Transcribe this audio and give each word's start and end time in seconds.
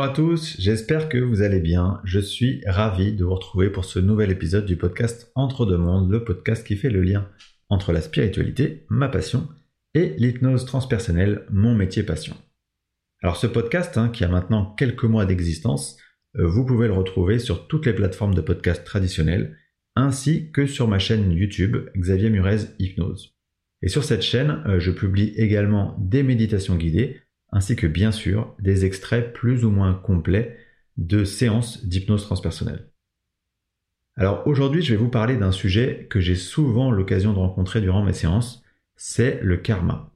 Bonjour 0.00 0.12
à 0.12 0.16
tous, 0.16 0.56
j'espère 0.58 1.10
que 1.10 1.18
vous 1.18 1.42
allez 1.42 1.60
bien. 1.60 2.00
Je 2.04 2.20
suis 2.20 2.62
ravi 2.66 3.12
de 3.12 3.22
vous 3.22 3.34
retrouver 3.34 3.68
pour 3.68 3.84
ce 3.84 3.98
nouvel 3.98 4.30
épisode 4.30 4.64
du 4.64 4.76
podcast 4.76 5.30
Entre 5.34 5.66
deux 5.66 5.76
mondes, 5.76 6.10
le 6.10 6.24
podcast 6.24 6.66
qui 6.66 6.76
fait 6.76 6.88
le 6.88 7.02
lien 7.02 7.28
entre 7.68 7.92
la 7.92 8.00
spiritualité, 8.00 8.86
ma 8.88 9.10
passion, 9.10 9.46
et 9.92 10.14
l'hypnose 10.16 10.64
transpersonnelle, 10.64 11.44
mon 11.50 11.74
métier 11.74 12.02
passion. 12.02 12.34
Alors 13.22 13.36
ce 13.36 13.46
podcast, 13.46 13.98
hein, 13.98 14.08
qui 14.08 14.24
a 14.24 14.28
maintenant 14.28 14.74
quelques 14.74 15.04
mois 15.04 15.26
d'existence, 15.26 15.98
euh, 16.38 16.46
vous 16.46 16.64
pouvez 16.64 16.86
le 16.86 16.94
retrouver 16.94 17.38
sur 17.38 17.68
toutes 17.68 17.84
les 17.84 17.92
plateformes 17.92 18.34
de 18.34 18.40
podcast 18.40 18.82
traditionnelles, 18.84 19.58
ainsi 19.96 20.50
que 20.50 20.64
sur 20.64 20.88
ma 20.88 20.98
chaîne 20.98 21.30
YouTube 21.30 21.76
Xavier 21.94 22.30
Murez 22.30 22.70
Hypnose. 22.78 23.36
Et 23.82 23.88
sur 23.88 24.04
cette 24.04 24.22
chaîne, 24.22 24.62
euh, 24.66 24.80
je 24.80 24.92
publie 24.92 25.34
également 25.36 25.94
des 26.00 26.22
méditations 26.22 26.76
guidées, 26.76 27.20
ainsi 27.52 27.76
que 27.76 27.86
bien 27.86 28.12
sûr 28.12 28.54
des 28.58 28.84
extraits 28.84 29.32
plus 29.32 29.64
ou 29.64 29.70
moins 29.70 29.94
complets 29.94 30.56
de 30.96 31.24
séances 31.24 31.84
d'hypnose 31.84 32.24
transpersonnelle. 32.24 32.90
Alors 34.16 34.46
aujourd'hui, 34.46 34.82
je 34.82 34.92
vais 34.92 35.00
vous 35.00 35.08
parler 35.08 35.36
d'un 35.36 35.52
sujet 35.52 36.06
que 36.10 36.20
j'ai 36.20 36.34
souvent 36.34 36.90
l'occasion 36.90 37.32
de 37.32 37.38
rencontrer 37.38 37.80
durant 37.80 38.02
mes 38.02 38.12
séances, 38.12 38.62
c'est 38.96 39.40
le 39.42 39.56
karma. 39.56 40.12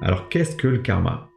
Alors 0.00 0.28
qu'est-ce 0.28 0.56
que 0.56 0.68
le 0.68 0.78
karma? 0.78 1.28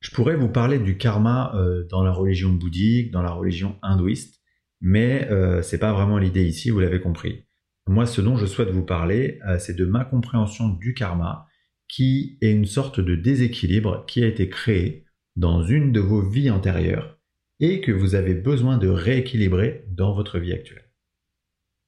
Je 0.00 0.10
pourrais 0.12 0.36
vous 0.36 0.48
parler 0.48 0.78
du 0.78 0.96
karma 0.96 1.52
euh, 1.56 1.84
dans 1.90 2.02
la 2.02 2.12
religion 2.12 2.50
bouddhique, 2.50 3.10
dans 3.10 3.22
la 3.22 3.32
religion 3.32 3.76
hindouiste, 3.82 4.40
mais 4.80 5.28
euh, 5.30 5.60
c'est 5.62 5.78
pas 5.78 5.92
vraiment 5.92 6.18
l'idée 6.18 6.44
ici, 6.44 6.70
vous 6.70 6.80
l'avez 6.80 7.00
compris. 7.00 7.47
Moi, 7.88 8.04
ce 8.04 8.20
dont 8.20 8.36
je 8.36 8.44
souhaite 8.44 8.68
vous 8.68 8.84
parler, 8.84 9.40
euh, 9.48 9.58
c'est 9.58 9.74
de 9.74 9.86
ma 9.86 10.04
compréhension 10.04 10.68
du 10.68 10.92
karma, 10.92 11.46
qui 11.88 12.36
est 12.42 12.50
une 12.50 12.66
sorte 12.66 13.00
de 13.00 13.14
déséquilibre 13.14 14.04
qui 14.06 14.22
a 14.22 14.26
été 14.26 14.50
créé 14.50 15.06
dans 15.36 15.62
une 15.62 15.90
de 15.90 16.00
vos 16.00 16.20
vies 16.20 16.50
antérieures 16.50 17.18
et 17.60 17.80
que 17.80 17.90
vous 17.90 18.14
avez 18.14 18.34
besoin 18.34 18.76
de 18.76 18.88
rééquilibrer 18.88 19.86
dans 19.88 20.12
votre 20.12 20.38
vie 20.38 20.52
actuelle. 20.52 20.84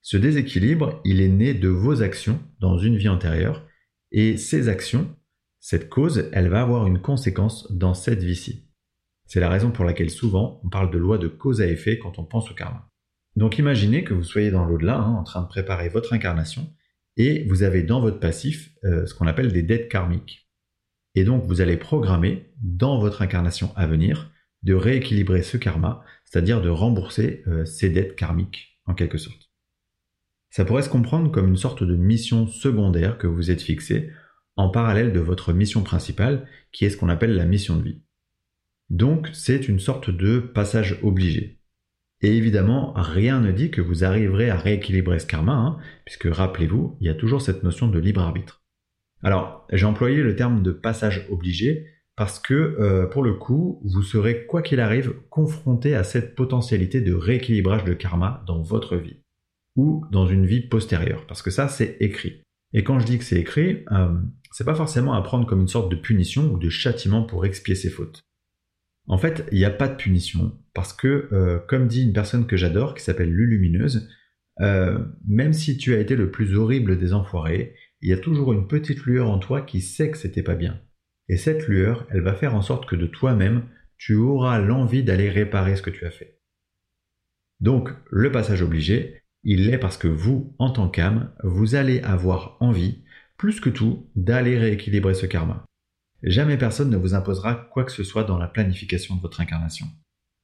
Ce 0.01 0.17
déséquilibre, 0.17 1.03
il 1.05 1.21
est 1.21 1.29
né 1.29 1.53
de 1.53 1.69
vos 1.69 2.01
actions 2.01 2.41
dans 2.61 2.79
une 2.79 2.97
vie 2.97 3.11
antérieure 3.11 3.67
et 4.11 4.39
ces 4.39 4.71
actions, 4.71 5.15
cette 5.59 5.91
cause, 5.91 6.31
elle 6.33 6.49
va 6.49 6.63
avoir 6.63 6.87
une 6.87 7.03
conséquence 7.03 7.71
dans 7.71 7.93
cette 7.93 8.23
vie-ci. 8.23 8.71
C'est 9.27 9.41
la 9.41 9.51
raison 9.51 9.71
pour 9.71 9.85
laquelle 9.85 10.11
souvent 10.11 10.63
on 10.65 10.71
parle 10.71 10.91
de 10.91 10.99
loi 10.99 11.19
de 11.19 11.29
cause 11.29 11.61
à 11.61 11.67
effet 11.67 11.99
quand 11.99 12.19
on 12.19 12.25
pense 12.25 12.51
au 12.51 12.55
karma. 12.55 12.90
Donc 13.41 13.57
imaginez 13.57 14.05
que 14.05 14.13
vous 14.13 14.23
soyez 14.23 14.51
dans 14.51 14.67
l'au-delà, 14.67 14.99
hein, 14.99 15.15
en 15.15 15.25
train 15.25 15.41
de 15.41 15.49
préparer 15.49 15.89
votre 15.89 16.13
incarnation, 16.13 16.71
et 17.17 17.45
vous 17.49 17.63
avez 17.63 17.83
dans 17.83 17.99
votre 17.99 18.21
passif 18.21 18.75
euh, 18.85 19.07
ce 19.07 19.15
qu'on 19.15 19.27
appelle 19.27 19.51
des 19.51 19.63
dettes 19.63 19.89
karmiques. 19.89 20.47
Et 21.15 21.25
donc 21.25 21.45
vous 21.47 21.63
allez 21.63 21.79
programmer 21.79 22.53
dans 22.61 22.99
votre 22.99 23.23
incarnation 23.23 23.73
à 23.77 23.87
venir 23.87 24.31
de 24.63 24.75
rééquilibrer 24.75 25.43
ce 25.43 25.57
karma, 25.57 26.05
c'est-à-dire 26.27 26.61
de 26.61 26.69
rembourser 26.69 27.43
euh, 27.47 27.65
ces 27.65 27.89
dettes 27.89 28.15
karmiques 28.15 28.79
en 28.85 28.93
quelque 28.93 29.17
sorte. 29.17 29.51
Ça 30.51 30.67
pourrait 30.67 30.83
se 30.83 30.91
comprendre 30.91 31.33
comme 31.33 31.49
une 31.49 31.57
sorte 31.57 31.83
de 31.83 31.97
mission 31.97 32.47
secondaire 32.47 33.17
que 33.17 33.27
vous 33.27 33.51
êtes 33.51 33.63
fixée 33.63 34.11
en 34.57 34.69
parallèle 34.69 35.15
de 35.15 35.21
votre 35.21 35.55
mission 35.55 35.83
principale, 35.83 36.47
qui 36.73 36.85
est 36.85 36.91
ce 36.91 36.99
qu'on 36.99 37.09
appelle 37.09 37.35
la 37.35 37.47
mission 37.47 37.79
de 37.79 37.85
vie. 37.85 38.03
Donc 38.91 39.31
c'est 39.33 39.67
une 39.67 39.81
sorte 39.81 40.11
de 40.11 40.41
passage 40.41 40.99
obligé. 41.03 41.60
Et 42.23 42.37
évidemment, 42.37 42.93
rien 42.95 43.41
ne 43.41 43.51
dit 43.51 43.71
que 43.71 43.81
vous 43.81 44.05
arriverez 44.05 44.51
à 44.51 44.57
rééquilibrer 44.57 45.19
ce 45.19 45.27
karma, 45.27 45.55
hein, 45.55 45.79
puisque 46.05 46.29
rappelez-vous, 46.31 46.97
il 47.01 47.07
y 47.07 47.11
a 47.11 47.15
toujours 47.15 47.41
cette 47.41 47.63
notion 47.63 47.89
de 47.89 47.99
libre 47.99 48.21
arbitre. 48.21 48.63
Alors, 49.23 49.67
j'ai 49.73 49.87
employé 49.87 50.23
le 50.23 50.37
terme 50.37 50.63
de 50.63 50.73
passage 50.73 51.27
obligé 51.31 51.87
parce 52.17 52.39
que, 52.39 52.55
euh, 52.55 53.07
pour 53.07 53.23
le 53.23 53.33
coup, 53.33 53.81
vous 53.85 54.03
serez, 54.03 54.45
quoi 54.45 54.61
qu'il 54.61 54.81
arrive, 54.81 55.15
confronté 55.31 55.95
à 55.95 56.05
cette 56.05 56.35
potentialité 56.35 57.01
de 57.01 57.15
rééquilibrage 57.15 57.85
de 57.85 57.95
karma 57.95 58.45
dans 58.47 58.61
votre 58.61 58.97
vie, 58.97 59.17
ou 59.77 60.05
dans 60.11 60.27
une 60.27 60.45
vie 60.45 60.61
postérieure, 60.61 61.27
parce 61.27 61.41
que 61.41 61.51
ça, 61.51 61.69
c'est 61.69 61.97
écrit. 62.01 62.43
Et 62.75 62.85
quand 62.85 62.99
je 62.99 63.07
dis 63.07 63.19
que 63.19 63.25
c'est 63.25 63.41
écrit, 63.41 63.85
euh, 63.93 64.13
c'est 64.53 64.65
pas 64.65 64.75
forcément 64.75 65.15
à 65.15 65.23
prendre 65.23 65.47
comme 65.47 65.63
une 65.63 65.69
sorte 65.69 65.91
de 65.91 65.97
punition 65.97 66.53
ou 66.53 66.59
de 66.59 66.69
châtiment 66.69 67.23
pour 67.23 67.47
expier 67.47 67.75
ses 67.75 67.91
fautes. 67.91 68.21
En 69.11 69.19
fait, 69.19 69.45
il 69.51 69.59
n'y 69.59 69.65
a 69.65 69.71
pas 69.71 69.89
de 69.89 69.97
punition, 69.97 70.57
parce 70.73 70.93
que, 70.93 71.29
euh, 71.33 71.59
comme 71.67 71.89
dit 71.89 72.05
une 72.05 72.13
personne 72.13 72.47
que 72.47 72.57
j'adore, 72.57 72.95
qui 72.95 73.03
s'appelle 73.03 73.33
Lulumineuse, 73.33 74.09
euh, 74.61 75.05
même 75.27 75.53
si 75.53 75.77
tu 75.77 75.95
as 75.95 75.99
été 75.99 76.15
le 76.15 76.31
plus 76.31 76.55
horrible 76.55 76.97
des 76.97 77.13
enfoirés, 77.13 77.75
il 78.03 78.09
y 78.09 78.13
a 78.13 78.19
toujours 78.19 78.53
une 78.53 78.69
petite 78.69 79.03
lueur 79.03 79.29
en 79.29 79.41
toi 79.41 79.63
qui 79.63 79.81
sait 79.81 80.13
que 80.13 80.17
c'était 80.17 80.45
pas 80.45 80.55
bien. 80.55 80.81
Et 81.29 81.37
cette 81.37 81.67
lueur, 81.67 82.07
elle 82.11 82.21
va 82.21 82.35
faire 82.35 82.55
en 82.55 82.63
sorte 82.63 82.89
que 82.89 82.95
de 82.95 83.07
toi-même, 83.07 83.65
tu 83.99 84.15
auras 84.15 84.61
l'envie 84.61 85.03
d'aller 85.03 85.29
réparer 85.29 85.75
ce 85.75 85.83
que 85.83 85.91
tu 85.91 86.07
as 86.07 86.13
fait. 86.13 86.39
Donc, 87.59 87.91
le 88.13 88.31
passage 88.31 88.63
obligé, 88.63 89.25
il 89.43 89.67
l'est 89.67 89.79
parce 89.79 89.97
que 89.97 90.07
vous, 90.07 90.55
en 90.61 90.71
tant 90.71 90.89
qu'âme, 90.89 91.33
vous 91.43 91.75
allez 91.75 91.99
avoir 92.03 92.59
envie, 92.61 93.03
plus 93.37 93.59
que 93.59 93.71
tout, 93.71 94.09
d'aller 94.15 94.57
rééquilibrer 94.57 95.15
ce 95.15 95.27
karma. 95.27 95.67
Jamais 96.23 96.59
personne 96.59 96.91
ne 96.91 96.97
vous 96.97 97.15
imposera 97.15 97.55
quoi 97.55 97.85
que 97.85 97.93
ce 97.93 98.05
soit 98.05 98.25
dans 98.25 98.39
la 98.39 98.49
planification 98.49 99.17
de 99.17 99.21
votre 99.21 99.41
incarnation. 99.41 99.87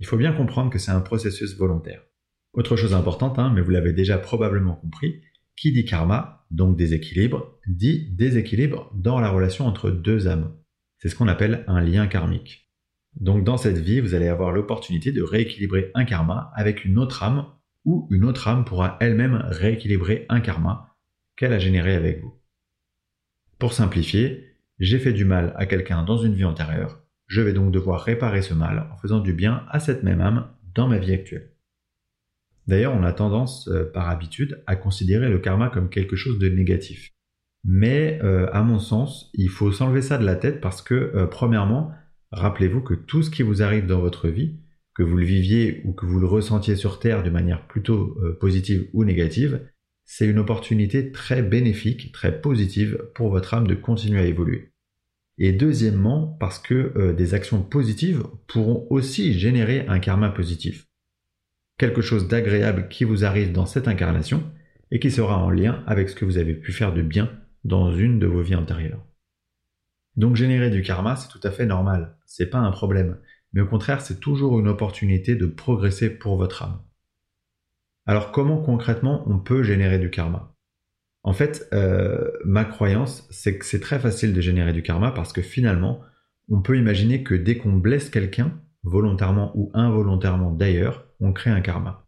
Il 0.00 0.06
faut 0.06 0.16
bien 0.16 0.32
comprendre 0.32 0.70
que 0.70 0.78
c'est 0.78 0.90
un 0.90 1.00
processus 1.00 1.56
volontaire. 1.56 2.02
Autre 2.52 2.76
chose 2.76 2.94
importante, 2.94 3.38
hein, 3.38 3.52
mais 3.54 3.60
vous 3.60 3.70
l'avez 3.70 3.92
déjà 3.92 4.16
probablement 4.16 4.74
compris, 4.74 5.22
qui 5.56 5.72
dit 5.72 5.84
karma, 5.84 6.46
donc 6.50 6.76
déséquilibre, 6.76 7.58
dit 7.66 8.10
déséquilibre 8.14 8.90
dans 8.94 9.20
la 9.20 9.28
relation 9.28 9.66
entre 9.66 9.90
deux 9.90 10.28
âmes. 10.28 10.54
C'est 10.98 11.08
ce 11.08 11.16
qu'on 11.16 11.28
appelle 11.28 11.64
un 11.66 11.80
lien 11.80 12.06
karmique. 12.06 12.70
Donc 13.20 13.44
dans 13.44 13.56
cette 13.56 13.78
vie, 13.78 14.00
vous 14.00 14.14
allez 14.14 14.28
avoir 14.28 14.52
l'opportunité 14.52 15.12
de 15.12 15.22
rééquilibrer 15.22 15.90
un 15.94 16.04
karma 16.04 16.50
avec 16.54 16.84
une 16.84 16.98
autre 16.98 17.22
âme, 17.22 17.46
ou 17.84 18.08
une 18.10 18.24
autre 18.24 18.48
âme 18.48 18.64
pourra 18.64 18.96
elle-même 19.00 19.44
rééquilibrer 19.46 20.26
un 20.28 20.40
karma 20.40 20.96
qu'elle 21.36 21.52
a 21.52 21.58
généré 21.58 21.94
avec 21.94 22.20
vous. 22.20 22.34
Pour 23.58 23.72
simplifier, 23.72 24.45
j'ai 24.78 24.98
fait 24.98 25.12
du 25.12 25.24
mal 25.24 25.52
à 25.56 25.66
quelqu'un 25.66 26.02
dans 26.02 26.18
une 26.18 26.34
vie 26.34 26.44
antérieure, 26.44 27.00
je 27.26 27.40
vais 27.40 27.52
donc 27.52 27.72
devoir 27.72 28.02
réparer 28.02 28.42
ce 28.42 28.54
mal 28.54 28.88
en 28.92 28.96
faisant 28.96 29.20
du 29.20 29.32
bien 29.32 29.64
à 29.70 29.80
cette 29.80 30.02
même 30.02 30.20
âme 30.20 30.48
dans 30.74 30.88
ma 30.88 30.98
vie 30.98 31.12
actuelle. 31.12 31.50
D'ailleurs, 32.66 32.94
on 32.94 33.04
a 33.04 33.12
tendance, 33.12 33.68
euh, 33.68 33.84
par 33.84 34.08
habitude, 34.08 34.62
à 34.66 34.76
considérer 34.76 35.28
le 35.28 35.38
karma 35.38 35.68
comme 35.68 35.88
quelque 35.88 36.16
chose 36.16 36.38
de 36.38 36.48
négatif. 36.48 37.12
Mais, 37.64 38.20
euh, 38.22 38.48
à 38.52 38.62
mon 38.62 38.78
sens, 38.78 39.30
il 39.34 39.48
faut 39.48 39.72
s'enlever 39.72 40.02
ça 40.02 40.18
de 40.18 40.24
la 40.24 40.36
tête 40.36 40.60
parce 40.60 40.82
que, 40.82 40.94
euh, 40.94 41.26
premièrement, 41.26 41.92
rappelez-vous 42.32 42.80
que 42.80 42.94
tout 42.94 43.22
ce 43.22 43.30
qui 43.30 43.42
vous 43.42 43.62
arrive 43.62 43.86
dans 43.86 44.00
votre 44.00 44.28
vie, 44.28 44.58
que 44.94 45.02
vous 45.02 45.16
le 45.16 45.24
viviez 45.24 45.82
ou 45.84 45.92
que 45.92 46.06
vous 46.06 46.18
le 46.18 46.26
ressentiez 46.26 46.74
sur 46.74 46.98
Terre 46.98 47.22
de 47.22 47.30
manière 47.30 47.66
plutôt 47.66 48.16
positive 48.40 48.88
ou 48.94 49.04
négative, 49.04 49.60
c'est 50.06 50.26
une 50.26 50.38
opportunité 50.38 51.10
très 51.10 51.42
bénéfique, 51.42 52.12
très 52.12 52.40
positive 52.40 53.10
pour 53.14 53.28
votre 53.28 53.52
âme 53.54 53.66
de 53.66 53.74
continuer 53.74 54.20
à 54.20 54.26
évoluer. 54.26 54.72
Et 55.38 55.52
deuxièmement, 55.52 56.28
parce 56.40 56.58
que 56.58 56.92
euh, 56.96 57.12
des 57.12 57.34
actions 57.34 57.60
positives 57.60 58.24
pourront 58.46 58.86
aussi 58.88 59.38
générer 59.38 59.84
un 59.88 59.98
karma 59.98 60.30
positif. 60.30 60.86
Quelque 61.76 62.00
chose 62.00 62.28
d'agréable 62.28 62.88
qui 62.88 63.04
vous 63.04 63.24
arrive 63.24 63.52
dans 63.52 63.66
cette 63.66 63.88
incarnation 63.88 64.42
et 64.90 64.98
qui 65.00 65.10
sera 65.10 65.36
en 65.36 65.50
lien 65.50 65.84
avec 65.86 66.08
ce 66.08 66.14
que 66.14 66.24
vous 66.24 66.38
avez 66.38 66.54
pu 66.54 66.72
faire 66.72 66.94
de 66.94 67.02
bien 67.02 67.30
dans 67.64 67.92
une 67.92 68.18
de 68.18 68.26
vos 68.26 68.40
vies 68.40 68.54
antérieures. 68.54 69.04
Donc 70.14 70.36
générer 70.36 70.70
du 70.70 70.82
karma, 70.82 71.16
c'est 71.16 71.28
tout 71.28 71.40
à 71.42 71.50
fait 71.50 71.66
normal, 71.66 72.16
c'est 72.24 72.48
pas 72.48 72.58
un 72.58 72.70
problème, 72.70 73.18
mais 73.52 73.60
au 73.60 73.66
contraire, 73.66 74.00
c'est 74.00 74.20
toujours 74.20 74.58
une 74.58 74.68
opportunité 74.68 75.34
de 75.34 75.46
progresser 75.46 76.08
pour 76.08 76.36
votre 76.36 76.62
âme. 76.62 76.80
Alors 78.06 78.30
comment 78.30 78.62
concrètement 78.62 79.24
on 79.26 79.38
peut 79.38 79.62
générer 79.62 79.98
du 79.98 80.10
karma? 80.10 80.54
En 81.24 81.32
fait, 81.32 81.68
euh, 81.72 82.30
ma 82.44 82.64
croyance, 82.64 83.26
c'est 83.30 83.58
que 83.58 83.64
c'est 83.64 83.80
très 83.80 83.98
facile 83.98 84.32
de 84.32 84.40
générer 84.40 84.72
du 84.72 84.82
karma 84.82 85.10
parce 85.10 85.32
que 85.32 85.42
finalement, 85.42 86.00
on 86.48 86.62
peut 86.62 86.78
imaginer 86.78 87.24
que 87.24 87.34
dès 87.34 87.56
qu'on 87.56 87.72
blesse 87.72 88.08
quelqu'un, 88.08 88.60
volontairement 88.84 89.50
ou 89.56 89.72
involontairement 89.74 90.52
d'ailleurs, 90.52 91.08
on 91.18 91.32
crée 91.32 91.50
un 91.50 91.60
karma. 91.60 92.06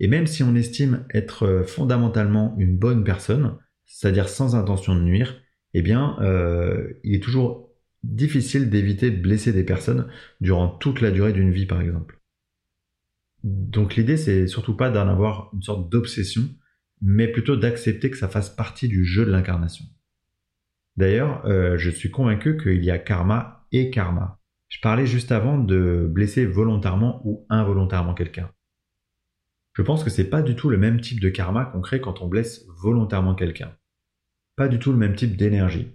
Et 0.00 0.08
même 0.08 0.26
si 0.26 0.42
on 0.42 0.54
estime 0.54 1.04
être 1.12 1.44
euh, 1.44 1.62
fondamentalement 1.62 2.56
une 2.58 2.78
bonne 2.78 3.04
personne, 3.04 3.58
c'est-à-dire 3.84 4.30
sans 4.30 4.56
intention 4.56 4.96
de 4.96 5.02
nuire, 5.02 5.40
eh 5.74 5.82
bien, 5.82 6.16
euh, 6.22 6.94
il 7.04 7.14
est 7.14 7.22
toujours 7.22 7.70
difficile 8.02 8.70
d'éviter 8.70 9.10
de 9.10 9.20
blesser 9.20 9.52
des 9.52 9.64
personnes 9.64 10.08
durant 10.40 10.68
toute 10.68 11.02
la 11.02 11.10
durée 11.10 11.34
d'une 11.34 11.52
vie, 11.52 11.66
par 11.66 11.82
exemple. 11.82 12.18
Donc 13.44 13.94
l'idée, 13.94 14.16
c'est 14.16 14.46
surtout 14.46 14.74
pas 14.74 14.90
d'en 14.90 15.06
avoir 15.06 15.50
une 15.52 15.62
sorte 15.62 15.90
d'obsession, 15.90 16.48
mais 17.02 17.28
plutôt 17.28 17.56
d'accepter 17.56 18.10
que 18.10 18.16
ça 18.16 18.28
fasse 18.28 18.48
partie 18.48 18.88
du 18.88 19.04
jeu 19.04 19.26
de 19.26 19.30
l'incarnation. 19.30 19.84
D'ailleurs, 20.96 21.44
euh, 21.44 21.76
je 21.76 21.90
suis 21.90 22.10
convaincu 22.10 22.56
qu'il 22.56 22.82
y 22.82 22.90
a 22.90 22.98
karma 22.98 23.66
et 23.70 23.90
karma. 23.90 24.40
Je 24.68 24.80
parlais 24.80 25.06
juste 25.06 25.30
avant 25.30 25.58
de 25.58 26.08
blesser 26.10 26.46
volontairement 26.46 27.20
ou 27.24 27.46
involontairement 27.50 28.14
quelqu'un. 28.14 28.50
Je 29.74 29.82
pense 29.82 30.04
que 30.04 30.10
c'est 30.10 30.30
pas 30.30 30.40
du 30.40 30.56
tout 30.56 30.70
le 30.70 30.78
même 30.78 31.00
type 31.00 31.20
de 31.20 31.28
karma 31.28 31.66
qu'on 31.66 31.82
crée 31.82 32.00
quand 32.00 32.22
on 32.22 32.28
blesse 32.28 32.64
volontairement 32.80 33.34
quelqu'un. 33.34 33.76
Pas 34.56 34.68
du 34.68 34.78
tout 34.78 34.90
le 34.90 34.98
même 34.98 35.16
type 35.16 35.36
d'énergie. 35.36 35.92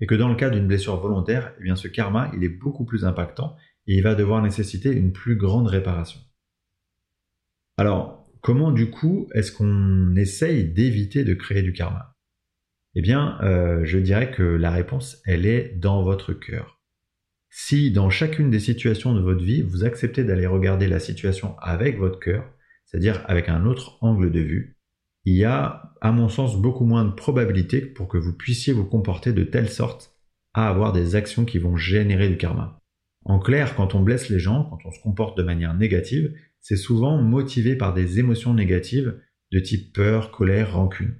et 0.00 0.06
que 0.06 0.14
dans 0.14 0.28
le 0.28 0.34
cas 0.34 0.50
d'une 0.50 0.66
blessure 0.66 1.00
volontaire, 1.00 1.54
eh 1.58 1.62
bien 1.62 1.76
ce 1.76 1.88
karma, 1.88 2.30
il 2.34 2.44
est 2.44 2.50
beaucoup 2.50 2.84
plus 2.84 3.04
impactant 3.04 3.56
et 3.86 3.96
il 3.96 4.02
va 4.02 4.14
devoir 4.14 4.42
nécessiter 4.42 4.92
une 4.92 5.12
plus 5.12 5.36
grande 5.36 5.68
réparation. 5.68 6.20
Alors, 7.78 8.26
comment 8.40 8.70
du 8.70 8.90
coup 8.90 9.28
est-ce 9.34 9.52
qu'on 9.52 10.16
essaye 10.16 10.64
d'éviter 10.64 11.24
de 11.24 11.34
créer 11.34 11.62
du 11.62 11.72
karma? 11.72 12.14
Eh 12.94 13.02
bien, 13.02 13.38
euh, 13.42 13.84
je 13.84 13.98
dirais 13.98 14.30
que 14.30 14.42
la 14.42 14.70
réponse, 14.70 15.20
elle 15.26 15.44
est 15.44 15.74
dans 15.76 16.02
votre 16.02 16.32
cœur. 16.32 16.80
Si 17.50 17.90
dans 17.90 18.08
chacune 18.08 18.50
des 18.50 18.60
situations 18.60 19.14
de 19.14 19.20
votre 19.20 19.44
vie, 19.44 19.60
vous 19.60 19.84
acceptez 19.84 20.24
d'aller 20.24 20.46
regarder 20.46 20.88
la 20.88 20.98
situation 20.98 21.58
avec 21.58 21.98
votre 21.98 22.18
cœur, 22.18 22.50
c'est-à-dire 22.86 23.22
avec 23.26 23.50
un 23.50 23.66
autre 23.66 23.98
angle 24.00 24.30
de 24.30 24.40
vue, 24.40 24.78
il 25.24 25.34
y 25.34 25.44
a, 25.44 25.92
à 26.00 26.12
mon 26.12 26.28
sens, 26.28 26.60
beaucoup 26.60 26.84
moins 26.84 27.04
de 27.04 27.12
probabilités 27.12 27.80
pour 27.80 28.08
que 28.08 28.16
vous 28.16 28.34
puissiez 28.34 28.72
vous 28.72 28.84
comporter 28.86 29.32
de 29.32 29.44
telle 29.44 29.68
sorte 29.68 30.14
à 30.54 30.68
avoir 30.68 30.92
des 30.92 31.16
actions 31.16 31.44
qui 31.44 31.58
vont 31.58 31.76
générer 31.76 32.28
du 32.28 32.38
karma. 32.38 32.78
En 33.24 33.40
clair, 33.40 33.74
quand 33.74 33.94
on 33.94 34.02
blesse 34.02 34.30
les 34.30 34.38
gens, 34.38 34.64
quand 34.64 34.78
on 34.84 34.92
se 34.92 35.00
comporte 35.00 35.36
de 35.36 35.42
manière 35.42 35.74
négative, 35.74 36.32
c'est 36.68 36.76
souvent 36.76 37.22
motivé 37.22 37.76
par 37.76 37.94
des 37.94 38.18
émotions 38.18 38.52
négatives 38.52 39.20
de 39.52 39.60
type 39.60 39.92
peur, 39.92 40.32
colère, 40.32 40.74
rancune. 40.74 41.14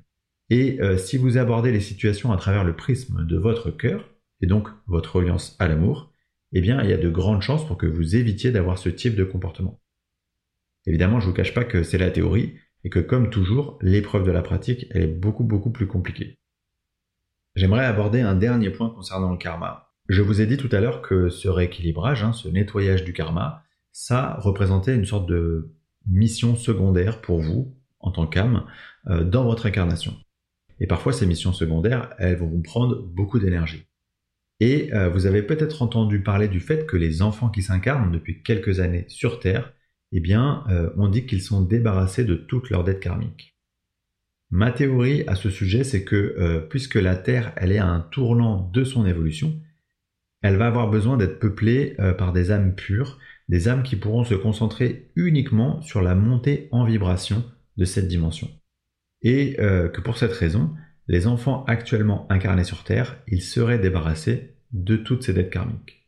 Et 0.51 0.81
euh, 0.81 0.99
si 0.99 1.19
vous 1.19 1.39
abordez 1.39 1.71
les 1.71 1.79
situations 1.79 2.33
à 2.33 2.37
travers 2.37 2.65
le 2.65 2.75
prisme 2.75 3.25
de 3.25 3.37
votre 3.37 3.71
cœur, 3.71 4.11
et 4.41 4.47
donc 4.47 4.69
votre 4.89 5.15
reliance 5.15 5.55
à 5.61 5.69
l'amour, 5.69 6.13
eh 6.53 6.61
bien 6.61 6.83
il 6.83 6.91
y 6.91 6.93
a 6.93 6.97
de 6.97 7.09
grandes 7.09 7.43
chances 7.43 7.65
pour 7.65 7.79
que 7.79 7.87
vous 7.87 8.17
évitiez 8.17 8.51
d'avoir 8.51 8.77
ce 8.77 8.89
type 8.89 9.15
de 9.15 9.23
comportement. 9.23 9.81
Évidemment, 10.85 11.21
je 11.21 11.27
ne 11.27 11.31
vous 11.31 11.37
cache 11.37 11.55
pas 11.55 11.65
que 11.65 11.85
c'est 11.85 11.97
la 11.97 12.11
théorie, 12.11 12.55
et 12.83 12.91
que 12.91 12.99
comme 12.99 13.31
toujours, 13.31 13.79
l'épreuve 13.81 14.27
de 14.27 14.33
la 14.33 14.43
pratique, 14.43 14.89
elle 14.91 15.03
est 15.03 15.07
beaucoup 15.07 15.45
beaucoup 15.45 15.71
plus 15.71 15.87
compliquée. 15.87 16.41
J'aimerais 17.55 17.87
aborder 17.87 18.21
un 18.21 18.35
dernier 18.35 18.71
point 18.71 18.91
concernant 18.91 19.31
le 19.31 19.39
karma. 19.39 19.93
Je 20.09 20.23
vous 20.23 20.41
ai 20.41 20.47
dit 20.47 20.57
tout 20.57 20.71
à 20.73 20.81
l'heure 20.81 21.03
que 21.03 21.29
ce 21.29 21.47
rééquilibrage, 21.47 22.25
hein, 22.25 22.33
ce 22.33 22.49
nettoyage 22.49 23.05
du 23.05 23.13
karma, 23.13 23.63
ça 23.99 24.35
représentait 24.41 24.95
une 24.95 25.07
sorte 25.07 25.27
de 25.27 25.75
mission 26.07 26.55
secondaire 26.55 27.23
pour 27.23 27.41
vous, 27.41 27.75
en 27.99 28.11
tant 28.11 28.27
qu'âme, 28.27 28.67
euh, 29.07 29.25
dans 29.25 29.45
votre 29.45 29.65
incarnation. 29.65 30.15
Et 30.81 30.87
parfois, 30.87 31.15
ces 31.15 31.25
missions 31.25 31.55
secondaires, 31.55 32.11
elles 32.19 32.37
vont 32.37 32.47
vous 32.47 32.61
prendre 32.61 33.01
beaucoup 33.01 33.39
d'énergie. 33.39 33.87
Et 34.61 34.93
euh, 34.93 35.09
vous 35.09 35.25
avez 35.25 35.43
peut-être 35.43 35.81
entendu 35.81 36.23
parler 36.23 36.47
du 36.47 36.61
fait 36.61 36.85
que 36.85 36.99
les 36.99 37.23
enfants 37.23 37.49
qui 37.49 37.63
s'incarnent 37.63 38.13
depuis 38.13 38.43
quelques 38.43 38.81
années 38.81 39.07
sur 39.09 39.41
Terre 39.41 39.73
eh 40.13 40.21
bien, 40.21 40.65
euh, 40.69 40.91
on 40.99 41.09
dit 41.09 41.25
qu'ils 41.25 41.43
sont 41.43 41.63
débarrassés 41.63 42.25
de 42.25 42.35
toutes 42.35 42.69
leurs 42.69 42.85
dettes 42.85 43.01
karmiques. 43.01 43.57
Ma 44.51 44.73
théorie 44.73 45.25
à 45.27 45.37
ce 45.37 45.49
sujet, 45.49 45.85
c'est 45.85 46.05
que 46.05 46.67
puisque 46.69 46.97
la 46.97 47.17
Terre, 47.17 47.55
elle 47.57 47.73
est 47.73 47.79
à 47.79 47.87
un 47.87 48.01
tournant 48.01 48.71
de 48.75 48.85
son 48.85 49.07
évolution, 49.07 49.59
elle 50.43 50.57
va 50.57 50.67
avoir 50.67 50.89
besoin 50.89 51.17
d'être 51.17 51.41
peuplée 51.41 51.97
par 52.17 52.33
des 52.33 52.53
âmes 52.53 52.77
pures, 52.77 53.19
des 53.49 53.69
âmes 53.69 53.83
qui 53.83 53.97
pourront 53.97 54.25
se 54.25 54.35
concentrer 54.35 55.11
uniquement 55.17 55.81
sur 55.83 56.03
la 56.03 56.15
montée 56.15 56.69
en 56.73 56.85
vibration 56.85 57.45
de 57.77 57.85
cette 57.85 58.09
dimension. 58.09 58.49
Et 59.23 59.57
que 59.57 60.01
pour 60.01 60.19
cette 60.19 60.33
raison, 60.33 60.75
les 61.09 61.27
enfants 61.27 61.65
actuellement 61.67 62.27
incarnés 62.31 62.65
sur 62.65 62.85
Terre, 62.85 63.17
ils 63.29 63.43
seraient 63.43 63.79
débarrassés 63.79 64.57
de 64.73 64.97
toutes 64.97 65.23
ces 65.23 65.33
dettes 65.33 65.51
karmiques. 65.51 66.07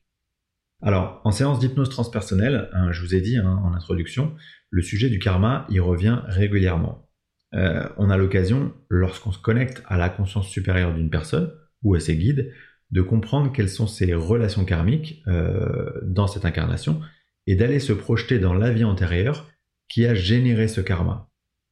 Alors, 0.82 1.20
en 1.25 1.32
séance 1.32 1.58
d'hypnose 1.58 1.90
transpersonnelle, 1.90 2.69
hein, 2.73 2.93
je 2.93 3.02
vous 3.02 3.14
ai 3.14 3.20
dit 3.20 3.37
hein, 3.37 3.61
en 3.64 3.73
introduction, 3.75 4.35
le 4.70 4.82
sujet 4.82 5.08
du 5.08 5.19
karma, 5.19 5.67
il 5.70 5.81
revient 5.81 6.20
régulièrement. 6.26 7.08
Euh, 7.55 7.88
on 7.96 8.11
a 8.11 8.17
l'occasion, 8.17 8.73
lorsqu'on 8.88 9.32
se 9.32 9.38
connecte 9.38 9.82
à 9.87 9.96
la 9.96 10.08
conscience 10.08 10.49
supérieure 10.49 10.94
d'une 10.94 11.11
personne 11.11 11.52
ou 11.82 11.94
à 11.94 12.00
ses 12.00 12.17
guides, 12.17 12.52
de 12.90 13.02
comprendre 13.02 13.52
quelles 13.52 13.69
sont 13.69 13.87
ses 13.87 14.14
relations 14.14 14.64
karmiques 14.64 15.23
euh, 15.26 15.90
dans 16.05 16.26
cette 16.26 16.44
incarnation 16.44 17.00
et 17.49 17.56
d'aller 17.56 17.81
se 17.81 17.95
projeter 17.95 18.39
dans 18.39 18.53
la 18.53 18.71
vie 18.71 18.85
antérieure 18.85 19.50
qui 19.89 20.05
a 20.05 20.15
généré 20.15 20.69
ce 20.69 20.83
karma. 20.83 21.31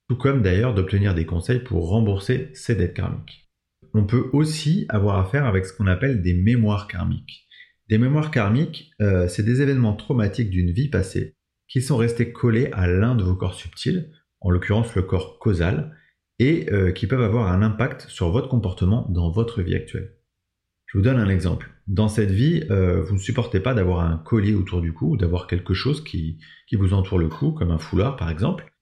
Tout 0.09 0.17
comme 0.17 0.41
d'ailleurs 0.41 0.75
d'obtenir 0.75 1.15
des 1.15 1.27
conseils 1.27 1.61
pour 1.61 1.91
rembourser 1.91 2.49
ses 2.55 2.75
dettes 2.75 2.95
karmiques. 2.95 3.47
On 3.93 4.07
peut 4.07 4.31
aussi 4.33 4.87
avoir 4.89 5.19
affaire 5.19 5.45
avec 5.45 5.67
ce 5.67 5.75
qu'on 5.75 5.87
appelle 5.87 6.23
des 6.23 6.33
mémoires 6.33 6.89
karmiques. 6.89 7.47
Des 7.91 7.99
mémoires 7.99 8.31
karmiques, 8.31 8.91
euh, 9.03 9.29
c'est 9.29 9.43
des 9.43 9.61
événements 9.61 9.95
traumatiques 9.95 10.49
d'une 10.49 10.71
vie 10.71 10.89
passée 10.89 11.37
qui 11.69 11.83
sont 11.83 11.99
restés 11.99 12.33
collés 12.33 12.71
à 12.73 12.87
l'un 12.87 13.15
de 13.15 13.23
vos 13.23 13.37
corps 13.37 13.55
subtils, 13.55 14.11
en 14.41 14.49
l'occurrence 14.49 14.95
le 14.95 15.03
corps 15.03 15.39
causal, 15.39 15.95
et 16.39 16.73
euh, 16.73 16.91
qui 16.93 17.07
peuvent 17.07 17.21
avoir 17.21 17.53
un 17.53 17.61
impact 17.61 18.09
sur 18.09 18.31
votre 18.31 18.49
comportement 18.49 19.07
dans 19.11 19.31
votre 19.31 19.61
vie 19.61 19.75
actuelle. 19.75 20.16
Vous 20.97 21.03
donne 21.03 21.19
un 21.19 21.29
exemple. 21.29 21.71
Dans 21.87 22.09
cette 22.09 22.33
vie, 22.33 22.65
euh, 22.71 23.03
vous 23.03 23.15
ne 23.15 23.21
supportez 23.21 23.61
pas 23.61 23.75
d'avoir 23.75 24.01
un 24.01 24.17
collier 24.17 24.55
autour 24.55 24.81
du 24.81 24.93
cou 24.93 25.13
ou 25.13 25.17
d'avoir 25.17 25.47
quelque 25.47 25.75
chose 25.75 26.03
qui, 26.03 26.41
qui, 26.67 26.75
vous 26.75 26.93
entoure 26.93 27.19
le 27.19 27.29
cou, 27.29 27.53
comme 27.53 27.71
un 27.71 27.79
foulard 27.79 28.17
par 28.17 28.31
exemple. 28.31 28.73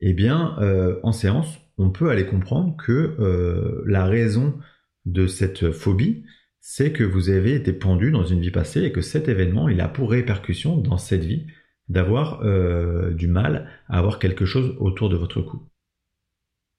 Eh 0.00 0.14
bien, 0.14 0.56
en 1.02 1.12
séance, 1.12 1.58
on 1.78 1.90
peut 1.90 2.10
aller 2.10 2.26
comprendre 2.26 2.76
que 2.76 3.82
la 3.86 4.04
raison 4.04 4.58
de 5.04 5.26
cette 5.26 5.70
phobie, 5.72 6.24
c'est 6.60 6.92
que 6.92 7.04
vous 7.04 7.28
avez 7.28 7.54
été 7.54 7.74
pendu 7.74 8.10
dans 8.10 8.24
une 8.24 8.40
vie 8.40 8.50
passée 8.50 8.84
et 8.84 8.92
que 8.92 9.02
cet 9.02 9.28
événement, 9.28 9.68
il 9.68 9.82
a 9.82 9.88
pour 9.88 10.10
répercussion 10.10 10.78
dans 10.78 10.96
cette 10.96 11.22
vie 11.22 11.46
d'avoir 11.88 12.40
euh, 12.42 13.10
du 13.10 13.28
mal 13.28 13.68
à 13.88 13.98
avoir 13.98 14.18
quelque 14.18 14.46
chose 14.46 14.74
autour 14.78 15.10
de 15.10 15.16
votre 15.16 15.42
cou. 15.42 15.68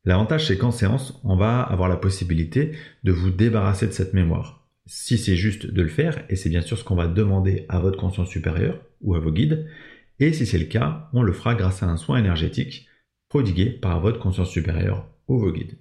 L'avantage, 0.04 0.48
c'est 0.48 0.58
qu'en 0.58 0.72
séance, 0.72 1.22
on 1.24 1.36
va 1.36 1.62
avoir 1.62 1.88
la 1.88 1.98
possibilité 1.98 2.72
de 3.04 3.12
vous 3.12 3.30
débarrasser 3.30 3.86
de 3.86 3.92
cette 3.92 4.14
mémoire. 4.14 4.65
Si 4.88 5.18
c'est 5.18 5.36
juste 5.36 5.66
de 5.66 5.82
le 5.82 5.90
faire, 5.90 6.24
et 6.30 6.36
c'est 6.36 6.50
bien 6.50 6.62
sûr 6.62 6.78
ce 6.78 6.84
qu'on 6.84 6.96
va 6.96 7.08
demander 7.08 7.66
à 7.70 7.80
votre 7.80 7.98
conscience 7.98 8.30
supérieure 8.30 8.80
ou 9.02 9.16
à 9.16 9.20
vos 9.20 9.32
guides, 9.32 9.68
et 10.20 10.32
si 10.32 10.46
c'est 10.46 10.60
le 10.60 10.66
cas, 10.66 11.10
on 11.14 11.24
le 11.24 11.34
fera 11.34 11.56
grâce 11.56 11.84
à 11.84 11.88
un 11.88 11.98
soin 11.98 12.20
énergétique 12.20 12.88
prodigué 13.30 13.70
par 13.70 14.00
votre 14.00 14.20
conscience 14.20 14.52
supérieure 14.52 15.10
ou 15.28 15.40
vos 15.40 15.52
guides. 15.52 15.80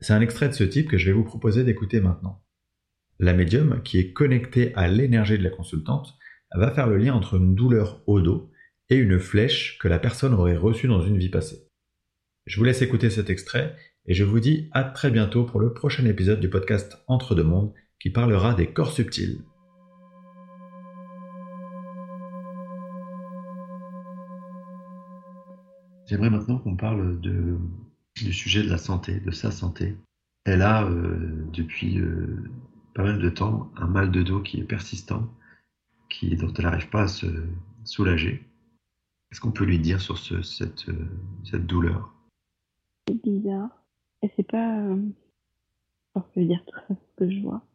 C'est 0.00 0.12
un 0.12 0.20
extrait 0.20 0.48
de 0.48 0.54
ce 0.54 0.64
type 0.64 0.88
que 0.88 0.98
je 0.98 1.06
vais 1.06 1.16
vous 1.16 1.24
proposer 1.24 1.64
d'écouter 1.64 2.00
maintenant. 2.00 2.44
La 3.18 3.32
médium, 3.32 3.82
qui 3.82 3.98
est 3.98 4.12
connectée 4.12 4.74
à 4.74 4.88
l'énergie 4.88 5.38
de 5.38 5.42
la 5.42 5.50
consultante, 5.50 6.14
va 6.54 6.70
faire 6.70 6.86
le 6.86 6.98
lien 6.98 7.14
entre 7.14 7.34
une 7.34 7.54
douleur 7.54 8.02
au 8.06 8.20
dos 8.20 8.50
et 8.90 8.96
une 8.96 9.18
flèche 9.18 9.78
que 9.78 9.88
la 9.88 9.98
personne 9.98 10.34
aurait 10.34 10.56
reçue 10.56 10.86
dans 10.86 11.00
une 11.00 11.18
vie 11.18 11.30
passée. 11.30 11.68
Je 12.44 12.58
vous 12.58 12.64
laisse 12.64 12.82
écouter 12.82 13.08
cet 13.10 13.30
extrait 13.30 13.74
et 14.04 14.14
je 14.14 14.22
vous 14.22 14.38
dis 14.38 14.68
à 14.72 14.84
très 14.84 15.10
bientôt 15.10 15.44
pour 15.44 15.58
le 15.58 15.72
prochain 15.72 16.04
épisode 16.04 16.38
du 16.38 16.50
podcast 16.50 17.02
Entre 17.08 17.34
deux 17.34 17.42
mondes 17.42 17.72
qui 18.00 18.10
parlera 18.10 18.54
des 18.54 18.72
corps 18.72 18.92
subtils. 18.92 19.42
J'aimerais 26.06 26.30
maintenant 26.30 26.58
qu'on 26.58 26.76
parle 26.76 27.20
du 27.20 28.32
sujet 28.32 28.62
de 28.62 28.68
la 28.68 28.78
santé, 28.78 29.18
de 29.18 29.30
sa 29.32 29.50
santé. 29.50 29.96
Elle 30.44 30.62
a, 30.62 30.84
euh, 30.84 31.44
depuis 31.52 31.98
euh, 31.98 32.48
pas 32.94 33.02
mal 33.02 33.20
de 33.20 33.28
temps 33.28 33.72
un 33.76 33.88
mal 33.88 34.12
de 34.12 34.22
dos 34.22 34.40
qui 34.40 34.60
est 34.60 34.64
persistant, 34.64 35.28
qui, 36.08 36.36
dont 36.36 36.52
elle 36.52 36.64
n'arrive 36.64 36.88
pas 36.88 37.02
à 37.02 37.08
se 37.08 37.26
soulager. 37.82 38.46
Qu'est-ce 39.28 39.40
qu'on 39.40 39.50
peut 39.50 39.64
lui 39.64 39.80
dire 39.80 40.00
sur 40.00 40.18
ce, 40.18 40.42
cette, 40.42 40.88
euh, 40.88 41.08
cette 41.42 41.66
douleur? 41.66 42.14
C'est 43.08 43.20
bizarre. 43.20 43.70
Et 44.22 44.30
c'est 44.36 44.46
pas. 44.46 44.78
Euh... 44.78 45.02
je 46.14 46.40
veux 46.40 46.46
dire 46.46 46.64
tout 46.64 46.78
ça, 46.86 46.94
ce 46.94 47.24
que 47.24 47.30
je 47.30 47.40
vois. 47.40 47.66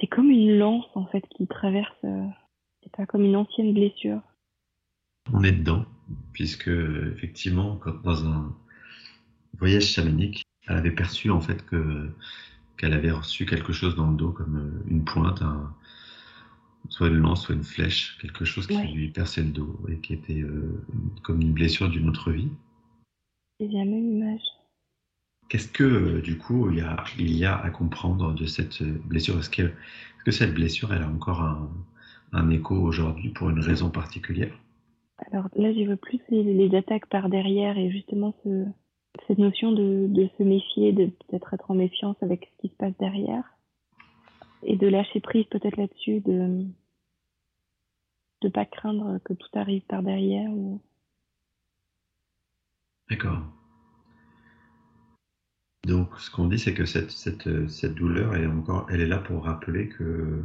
C'est 0.00 0.06
comme 0.06 0.30
une 0.30 0.56
lance 0.58 0.86
en 0.94 1.06
fait 1.06 1.22
qui 1.36 1.46
traverse. 1.46 1.92
Euh, 2.04 2.26
c'est 2.82 2.92
pas 2.92 3.06
comme 3.06 3.22
une 3.22 3.36
ancienne 3.36 3.74
blessure. 3.74 4.20
On 5.32 5.42
est 5.44 5.52
dedans, 5.52 5.84
puisque 6.32 6.68
effectivement, 6.68 7.76
quand 7.76 8.02
dans 8.02 8.26
un 8.26 8.56
voyage 9.58 9.84
chamanique, 9.84 10.42
elle 10.66 10.76
avait 10.76 10.90
perçu 10.90 11.30
en 11.30 11.40
fait 11.40 11.64
que 11.66 12.10
qu'elle 12.78 12.94
avait 12.94 13.10
reçu 13.10 13.44
quelque 13.44 13.74
chose 13.74 13.94
dans 13.94 14.10
le 14.10 14.16
dos, 14.16 14.32
comme 14.32 14.56
euh, 14.56 14.90
une 14.90 15.04
pointe, 15.04 15.42
soit 16.88 17.08
une 17.08 17.16
lance, 17.16 17.44
soit 17.44 17.54
une 17.54 17.64
flèche, 17.64 18.16
quelque 18.22 18.46
chose 18.46 18.66
qui 18.66 18.78
lui 18.88 19.08
perçait 19.08 19.42
le 19.42 19.50
dos 19.50 19.78
et 19.88 19.98
qui 19.98 20.14
était 20.14 20.40
euh, 20.40 20.82
comme 21.22 21.42
une 21.42 21.52
blessure 21.52 21.90
d'une 21.90 22.08
autre 22.08 22.30
vie. 22.30 22.48
C'est 23.58 23.68
la 23.68 23.84
même 23.84 24.16
image. 24.16 24.40
Qu'est-ce 25.50 25.66
que, 25.66 25.82
euh, 25.82 26.20
du 26.22 26.38
coup, 26.38 26.70
il 26.70 26.78
y, 26.78 26.80
a, 26.80 27.04
il 27.18 27.36
y 27.36 27.44
a 27.44 27.56
à 27.56 27.70
comprendre 27.70 28.32
de 28.34 28.46
cette 28.46 28.84
blessure? 28.84 29.36
Est-ce 29.40 29.50
que, 29.50 29.72
que, 30.24 30.30
cette 30.30 30.54
blessure, 30.54 30.94
elle 30.94 31.02
a 31.02 31.08
encore 31.08 31.42
un, 31.42 31.68
un 32.32 32.50
écho 32.50 32.76
aujourd'hui 32.76 33.30
pour 33.30 33.50
une 33.50 33.58
raison 33.58 33.90
particulière? 33.90 34.56
Alors 35.32 35.48
là, 35.56 35.72
je 35.74 35.80
veux 35.80 35.96
plus 35.96 36.20
les, 36.28 36.44
les, 36.44 36.76
attaques 36.76 37.06
par 37.06 37.28
derrière 37.28 37.76
et 37.76 37.90
justement 37.90 38.32
ce, 38.44 38.64
cette 39.26 39.38
notion 39.38 39.72
de, 39.72 40.06
de 40.08 40.30
se 40.38 40.44
méfier, 40.44 40.92
de 40.92 41.06
peut-être 41.06 41.52
être 41.52 41.68
en 41.68 41.74
méfiance 41.74 42.16
avec 42.22 42.48
ce 42.52 42.62
qui 42.62 42.68
se 42.68 42.76
passe 42.76 42.96
derrière, 43.00 43.42
et 44.62 44.76
de 44.76 44.86
lâcher 44.86 45.18
prise 45.18 45.46
peut-être 45.46 45.76
là-dessus, 45.76 46.20
de 46.20 46.64
ne 48.44 48.48
pas 48.50 48.66
craindre 48.66 49.18
que 49.24 49.32
tout 49.32 49.50
arrive 49.54 49.82
par 49.82 50.04
derrière. 50.04 50.48
Ou... 50.48 50.80
D'accord. 53.10 53.42
Donc, 55.86 56.08
ce 56.18 56.30
qu'on 56.30 56.46
dit, 56.46 56.58
c'est 56.58 56.74
que 56.74 56.84
cette, 56.84 57.10
cette, 57.10 57.68
cette 57.68 57.94
douleur, 57.94 58.34
elle 58.34 58.44
est 58.44 58.46
encore, 58.46 58.86
elle 58.90 59.00
est 59.00 59.06
là 59.06 59.18
pour 59.18 59.44
rappeler 59.44 59.88
que 59.88 60.42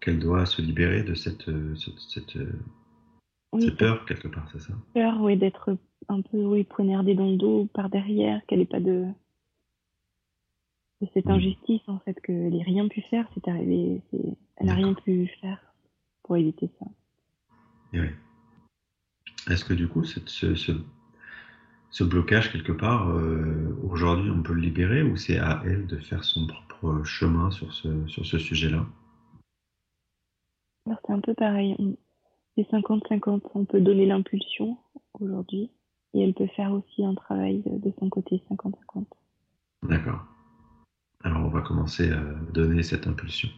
qu'elle 0.00 0.18
doit 0.18 0.46
se 0.46 0.62
libérer 0.62 1.02
de 1.02 1.14
cette, 1.14 1.46
Oui, 3.52 3.62
cette 3.62 3.76
peur 3.76 4.04
quelque 4.06 4.28
part, 4.28 4.48
c'est 4.50 4.60
ça? 4.60 4.72
Peur, 4.94 5.20
oui, 5.20 5.36
d'être 5.36 5.76
un 6.08 6.22
peu 6.22 6.38
oui, 6.38 6.64
poignardée 6.64 7.14
dans 7.14 7.30
le 7.30 7.36
dos 7.36 7.66
par 7.72 7.90
derrière, 7.90 8.44
qu'elle 8.46 8.60
n'ait 8.60 8.64
pas 8.66 8.80
de, 8.80 9.06
de 11.02 11.06
cette 11.12 11.28
injustice 11.28 11.82
en 11.86 11.98
fait, 12.00 12.20
qu'elle 12.22 12.50
n'ait 12.50 12.62
rien 12.62 12.88
pu 12.88 13.02
faire, 13.02 13.28
c'est 13.34 13.46
arrivé, 13.46 14.00
elle 14.56 14.66
n'a 14.66 14.74
rien 14.74 14.94
pu 14.94 15.26
faire 15.40 15.60
pour 16.22 16.36
éviter 16.36 16.70
ça. 16.78 16.86
Et 17.92 18.00
oui. 18.00 18.08
Est-ce 19.50 19.64
que 19.64 19.74
du 19.74 19.86
coup, 19.88 20.04
cette- 20.04 20.28
ce, 20.28 20.54
ce, 20.54 20.72
ce 21.90 22.04
blocage 22.04 22.52
quelque 22.52 22.72
part, 22.72 23.10
euh, 23.10 23.76
aujourd'hui, 23.88 24.30
on 24.30 24.42
peut 24.42 24.52
le 24.52 24.60
libérer 24.60 25.02
ou 25.02 25.16
c'est 25.16 25.38
à 25.38 25.62
elle 25.64 25.86
de 25.86 25.98
faire 25.98 26.24
son 26.24 26.46
propre 26.46 27.04
chemin 27.04 27.50
sur 27.50 27.72
ce, 27.72 28.06
sur 28.06 28.24
ce 28.24 28.38
sujet-là? 28.38 28.86
Alors 30.86 30.98
c'est 31.04 31.12
un 31.12 31.20
peu 31.20 31.34
pareil, 31.34 31.76
c'est 32.56 32.68
50-50, 32.70 33.42
on 33.54 33.64
peut 33.64 33.80
donner 33.80 34.06
l'impulsion 34.06 34.78
aujourd'hui 35.20 35.70
et 36.14 36.22
elle 36.22 36.34
peut 36.34 36.48
faire 36.48 36.72
aussi 36.72 37.04
un 37.04 37.14
travail 37.14 37.62
de, 37.66 37.92
son 37.98 38.08
côté 38.08 38.42
50-50. 38.50 39.04
D'accord. 39.82 40.24
Alors, 41.22 41.44
on 41.44 41.48
va 41.48 41.60
commencer 41.60 42.10
à 42.10 42.20
donner 42.52 42.82
cette 42.82 43.06
impulsion. 43.06 43.48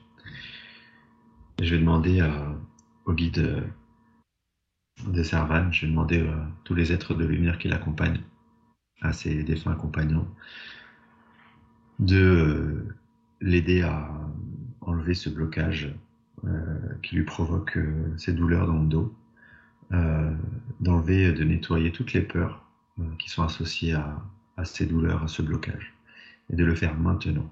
Je 1.61 1.75
vais 1.75 1.81
demander 1.81 2.21
à- 2.21 2.57
au 3.07 3.13
guide 3.13 3.65
de 5.07 5.23
Servan, 5.23 5.73
je 5.73 5.83
vais 5.83 5.91
demander 5.91 6.21
à 6.21 6.49
tous 6.65 6.75
les 6.75 6.93
êtres 6.93 7.15
de 7.15 7.25
lumière 7.25 7.59
qui 7.59 7.69
l'accompagnent, 7.69 8.23
à 9.01 9.13
ses 9.13 9.43
défunts 9.43 9.75
compagnons, 9.75 10.29
de 11.99 12.17
euh, 12.17 12.97
l'aider 13.41 13.83
à 13.83 14.09
enlever 14.81 15.15
ce 15.15 15.29
blocage 15.29 15.95
euh, 16.45 16.77
qui 17.03 17.17
lui 17.17 17.25
provoque 17.25 17.77
euh, 17.77 18.15
ces 18.17 18.33
douleurs 18.33 18.67
dans 18.67 18.81
le 18.81 18.89
dos, 18.89 19.15
euh, 19.93 20.35
d'enlever, 20.81 21.33
de 21.33 21.45
nettoyer 21.45 21.93
toutes 21.93 22.13
les 22.13 22.23
peurs 22.23 22.65
euh, 22.99 23.03
qui 23.19 23.29
sont 23.29 23.43
associées 23.43 23.95
à 23.95 24.65
ces 24.65 24.87
douleurs, 24.87 25.23
à 25.23 25.29
ce 25.29 25.43
blocage, 25.43 25.95
et 26.51 26.57
de 26.57 26.65
le 26.65 26.75
faire 26.75 26.97
maintenant. 26.97 27.51